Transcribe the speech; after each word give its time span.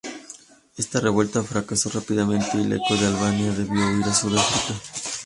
Esta 0.77 0.99
revuelta 0.99 1.43
fracasó 1.43 1.89
rápidamente 1.93 2.57
y 2.57 2.63
Leka 2.65 2.95
de 2.99 3.05
Albania 3.05 3.51
debió 3.51 3.85
huir 3.85 4.03
a 4.05 4.11
Sudáfrica. 4.15 4.73